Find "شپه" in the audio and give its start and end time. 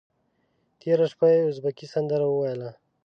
1.11-1.27